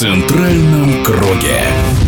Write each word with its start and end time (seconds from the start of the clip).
центральном 0.00 1.04
круге. 1.04 1.99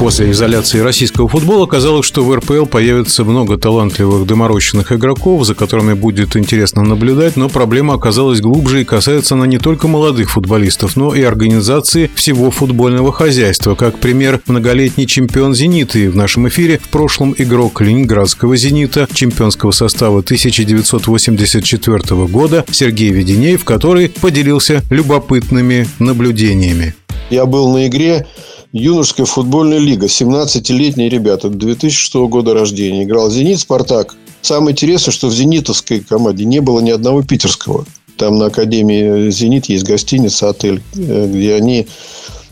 После 0.00 0.30
изоляции 0.30 0.78
российского 0.78 1.28
футбола 1.28 1.66
казалось, 1.66 2.06
что 2.06 2.24
в 2.24 2.34
РПЛ 2.34 2.64
появится 2.64 3.22
много 3.22 3.58
талантливых 3.58 4.26
доморощенных 4.26 4.92
игроков, 4.92 5.44
за 5.44 5.54
которыми 5.54 5.92
будет 5.92 6.36
интересно 6.36 6.82
наблюдать, 6.82 7.36
но 7.36 7.50
проблема 7.50 7.92
оказалась 7.92 8.40
глубже 8.40 8.80
и 8.80 8.86
касается 8.86 9.34
она 9.34 9.46
не 9.46 9.58
только 9.58 9.88
молодых 9.88 10.30
футболистов, 10.30 10.96
но 10.96 11.14
и 11.14 11.20
организации 11.20 12.10
всего 12.14 12.50
футбольного 12.50 13.12
хозяйства. 13.12 13.74
Как 13.74 13.98
пример, 13.98 14.40
многолетний 14.46 15.04
чемпион 15.04 15.54
«Зенита» 15.54 15.98
и 15.98 16.08
в 16.08 16.16
нашем 16.16 16.48
эфире 16.48 16.80
в 16.82 16.88
прошлом 16.88 17.34
игрок 17.36 17.82
Ленинградского 17.82 18.56
«Зенита» 18.56 19.06
чемпионского 19.12 19.70
состава 19.70 20.20
1984 20.20 22.26
года 22.26 22.64
Сергей 22.70 23.10
Веденеев, 23.10 23.64
который 23.64 24.08
поделился 24.08 24.82
любопытными 24.88 25.86
наблюдениями. 25.98 26.94
Я 27.28 27.44
был 27.44 27.70
на 27.70 27.86
игре 27.86 28.26
Юношеская 28.72 29.26
футбольная 29.26 29.78
лига. 29.78 30.06
17-летние 30.06 31.08
ребята. 31.08 31.48
2006 31.48 32.14
года 32.28 32.54
рождения. 32.54 33.02
Играл 33.02 33.30
«Зенит», 33.30 33.58
«Спартак». 33.58 34.14
Самое 34.42 34.72
интересное, 34.72 35.12
что 35.12 35.26
в 35.26 35.34
«Зенитовской» 35.34 36.00
команде 36.00 36.44
не 36.44 36.60
было 36.60 36.80
ни 36.80 36.90
одного 36.90 37.22
питерского. 37.22 37.84
Там 38.16 38.38
на 38.38 38.46
Академии 38.46 39.30
«Зенит» 39.30 39.66
есть 39.66 39.84
гостиница, 39.84 40.50
отель, 40.50 40.82
э, 40.94 41.26
где 41.28 41.54
они 41.54 41.88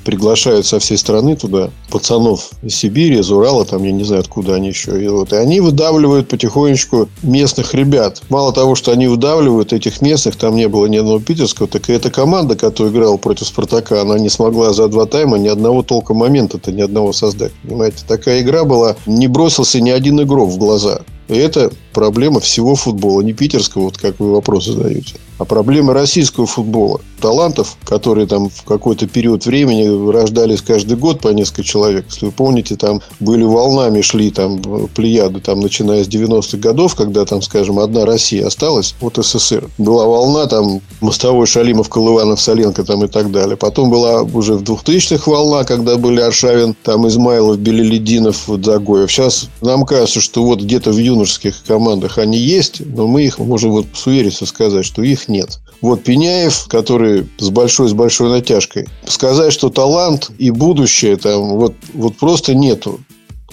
приглашают 0.09 0.65
со 0.65 0.79
всей 0.79 0.97
страны 0.97 1.37
туда 1.37 1.69
пацанов 1.91 2.53
из 2.63 2.75
Сибири, 2.77 3.19
из 3.19 3.31
Урала, 3.31 3.67
там, 3.67 3.83
я 3.85 3.93
не 3.93 4.05
знаю, 4.05 4.21
откуда 4.21 4.55
они 4.55 4.69
еще. 4.69 5.05
И, 5.05 5.07
вот, 5.07 5.35
и 5.35 5.37
они 5.37 5.61
выдавливают 5.61 6.29
потихонечку 6.29 7.11
местных 7.23 7.75
ребят. 7.75 8.23
Мало 8.31 8.55
того, 8.55 8.75
что 8.75 8.91
они 8.91 9.07
выдавливают 9.07 9.75
этих 9.75 10.01
местных, 10.01 10.37
там 10.37 10.57
не 10.57 10.67
было 10.67 10.87
ни 10.87 10.97
одного 10.97 11.21
питерского, 11.21 11.69
так 11.69 11.91
и 11.91 11.93
эта 11.93 12.11
команда, 12.11 12.57
которая 12.57 12.91
играла 12.91 13.19
против 13.19 13.49
Спартака, 13.49 14.01
она 14.01 14.19
не 14.19 14.31
смогла 14.31 14.73
за 14.73 14.89
два 14.89 15.05
тайма 15.05 15.37
ни 15.37 15.49
одного 15.49 15.83
толка 15.83 16.15
момента-то, 16.15 16.73
ни 16.73 16.81
одного 16.81 17.13
создать. 17.13 17.53
Понимаете, 17.63 17.99
такая 18.09 18.41
игра 18.41 18.65
была, 18.65 18.97
не 19.05 19.29
бросился 19.29 19.79
ни 19.79 19.91
один 19.91 20.23
игрок 20.23 20.49
в 20.49 20.57
глаза. 20.57 21.03
И 21.29 21.37
это 21.37 21.71
проблема 21.99 22.39
всего 22.39 22.77
футбола, 22.77 23.23
не 23.23 23.33
питерского, 23.33 23.87
вот 23.87 23.99
как 23.99 24.21
вы 24.21 24.31
вопрос 24.31 24.67
задаете, 24.67 25.15
а 25.39 25.45
проблема 25.45 25.93
российского 25.95 26.47
футбола. 26.47 27.01
Талантов, 27.21 27.77
которые 27.85 28.29
там 28.29 28.49
в 28.49 28.63
какой-то 28.63 29.09
период 29.09 29.45
времени 29.45 30.13
рождались 30.13 30.63
каждый 30.63 30.97
год 30.97 31.21
по 31.21 31.29
несколько 31.29 31.65
человек. 31.65 32.07
Если 32.09 32.27
вы 32.27 32.31
помните, 32.31 32.77
там 32.77 33.01
были 33.19 33.43
волнами, 33.43 34.01
шли 34.03 34.31
там 34.31 34.61
плеяды, 34.95 35.41
там, 35.41 35.59
начиная 35.59 36.05
с 36.05 36.09
90-х 36.09 36.59
годов, 36.59 36.95
когда 36.95 37.25
там, 37.25 37.43
скажем, 37.43 37.81
одна 37.81 38.07
Россия 38.07 38.47
осталась 38.47 38.95
от 39.01 39.17
СССР. 39.17 39.69
Была 39.79 40.07
волна, 40.07 40.47
там, 40.47 40.81
Мостовой, 41.01 41.49
Шалимов, 41.49 41.89
Колыванов, 41.89 42.41
Соленко 42.41 42.85
там 42.85 43.05
и 43.05 43.09
так 43.09 43.33
далее. 43.33 43.57
Потом 43.57 43.91
была 43.91 44.23
уже 44.23 44.55
в 44.55 44.63
2000-х 44.63 45.29
волна, 45.29 45.65
когда 45.65 45.97
были 45.97 46.21
Аршавин, 46.21 46.77
там, 46.85 47.09
Измайлов, 47.09 47.59
Белелединов, 47.59 48.45
Загоев. 48.47 49.11
Сейчас 49.11 49.49
нам 49.61 49.85
кажется, 49.85 50.21
что 50.21 50.45
вот 50.45 50.63
где-то 50.63 50.93
в 50.93 50.99
юношеских 50.99 51.65
командах 51.89 52.19
они 52.19 52.37
есть, 52.37 52.83
но 52.85 53.07
мы 53.07 53.23
их 53.23 53.39
можем 53.39 53.71
вот 53.71 53.87
с 53.95 54.07
уверенностью 54.07 54.47
сказать, 54.47 54.85
что 54.85 55.03
их 55.03 55.29
нет. 55.29 55.59
Вот 55.81 56.03
Пеняев, 56.03 56.67
который 56.69 57.27
с 57.39 57.49
большой, 57.49 57.89
с 57.89 57.93
большой 57.93 58.31
натяжкой. 58.31 58.87
Сказать, 59.07 59.53
что 59.53 59.71
талант 59.71 60.31
и 60.39 60.51
будущее 60.51 61.17
там 61.17 61.57
вот, 61.57 61.75
вот 61.95 62.17
просто 62.17 62.55
нету 62.55 63.01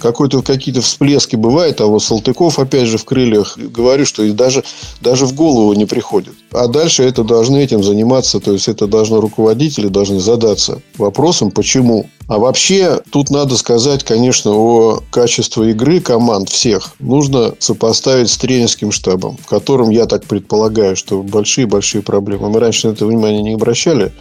какой-то 0.06 0.44
какие-то 0.44 0.82
всплески 0.82 1.36
бывают, 1.36 1.82
а 1.82 1.88
вот 1.88 2.04
Салтыков, 2.04 2.60
опять 2.60 2.88
же, 2.88 3.00
в 3.00 3.06
крыльях, 3.06 3.58
говорю, 3.58 4.06
что 4.06 4.24
даже, 4.34 4.64
даже 5.02 5.26
в 5.26 5.34
голову 5.34 5.74
не 5.74 5.88
приходит. 5.88 6.36
А 6.52 6.68
дальше 6.68 7.02
это 7.02 7.24
должны 7.24 7.58
этим 7.58 7.84
заниматься, 7.84 8.40
то 8.40 8.52
есть 8.52 8.68
это 8.68 8.86
должны 8.86 9.20
руководители 9.20 9.88
должны 9.88 10.20
задаться 10.20 10.80
вопросом, 11.00 11.50
почему. 11.50 12.08
А 12.28 12.38
вообще, 12.38 13.02
тут 13.10 13.32
надо 13.32 13.58
сказать, 13.58 14.04
конечно, 14.04 14.52
о 14.52 15.00
качестве 15.10 15.72
игры 15.72 16.00
команд 16.00 16.50
всех. 16.50 16.94
Нужно 17.00 17.56
сопоставить 17.58 18.30
с 18.30 18.38
тренерским 18.38 18.92
штабом, 18.92 19.38
в 19.38 19.48
котором, 19.48 19.90
я 19.90 20.06
так 20.06 20.26
предполагаю, 20.26 20.96
что 20.96 21.24
большие-большие 21.24 22.04
проблемы. 22.04 22.50
Мы 22.50 22.60
раньше 22.60 22.88
на 22.88 22.92
это 22.92 23.08
внимание 23.08 23.42
не 23.42 23.54
обращали. 23.54 24.12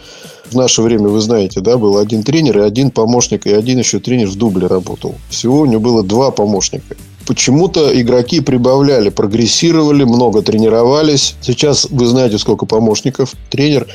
В 0.51 0.55
наше 0.55 0.81
время, 0.81 1.07
вы 1.07 1.21
знаете, 1.21 1.59
да, 1.59 1.77
был 1.77 1.97
один 1.97 2.23
тренер 2.23 2.59
и 2.59 2.61
один 2.61 2.91
помощник, 2.91 3.47
и 3.47 3.53
один 3.53 3.79
еще 3.79 3.99
тренер 3.99 4.27
в 4.27 4.35
дубле 4.35 4.67
работал. 4.67 5.15
Всего 5.29 5.61
у 5.61 5.65
него 5.65 5.81
было 5.81 6.03
два 6.03 6.31
помощника. 6.31 6.95
Почему-то 7.25 7.99
игроки 7.99 8.39
прибавляли, 8.39 9.09
прогрессировали, 9.09 10.03
много 10.03 10.43
тренировались. 10.43 11.35
Сейчас 11.41 11.87
вы 11.89 12.05
знаете, 12.05 12.37
сколько 12.37 12.67
помощников. 12.67 13.33
Тренер 13.49 13.87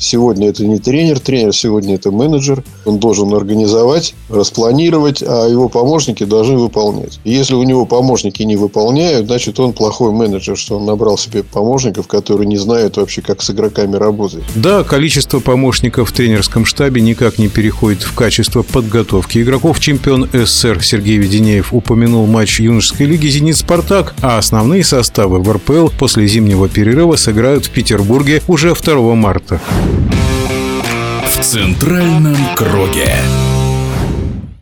Сегодня 0.00 0.48
это 0.48 0.66
не 0.66 0.78
тренер, 0.78 1.20
тренер 1.20 1.54
сегодня 1.54 1.96
это 1.96 2.10
менеджер. 2.10 2.64
Он 2.86 2.98
должен 2.98 3.32
организовать, 3.34 4.14
распланировать, 4.30 5.22
а 5.22 5.46
его 5.46 5.68
помощники 5.68 6.24
должны 6.24 6.56
выполнять. 6.56 7.20
если 7.22 7.54
у 7.54 7.62
него 7.62 7.84
помощники 7.84 8.42
не 8.42 8.56
выполняют, 8.56 9.26
значит, 9.26 9.60
он 9.60 9.74
плохой 9.74 10.12
менеджер, 10.12 10.56
что 10.56 10.78
он 10.78 10.86
набрал 10.86 11.18
себе 11.18 11.42
помощников, 11.42 12.08
которые 12.08 12.46
не 12.46 12.56
знают 12.56 12.96
вообще, 12.96 13.20
как 13.20 13.42
с 13.42 13.50
игроками 13.50 13.96
работать. 13.96 14.42
Да, 14.54 14.84
количество 14.84 15.38
помощников 15.38 16.08
в 16.08 16.12
тренерском 16.12 16.64
штабе 16.64 17.02
никак 17.02 17.38
не 17.38 17.48
переходит 17.48 18.02
в 18.02 18.14
качество 18.14 18.62
подготовки 18.62 19.42
игроков. 19.42 19.80
Чемпион 19.80 20.28
СССР 20.32 20.82
Сергей 20.82 21.18
Веденеев 21.18 21.74
упомянул 21.74 22.26
матч 22.26 22.60
юношеской 22.60 23.06
лиги 23.06 23.26
«Зенит-Спартак», 23.26 24.14
а 24.22 24.38
основные 24.38 24.82
составы 24.82 25.40
в 25.40 25.52
РПЛ 25.52 25.88
после 25.98 26.26
зимнего 26.26 26.70
перерыва 26.70 27.16
сыграют 27.16 27.66
в 27.66 27.70
Петербурге 27.70 28.42
уже 28.48 28.74
2 28.74 29.14
марта. 29.14 29.60
В 31.24 31.42
центральном 31.42 32.36
круге. 32.54 33.14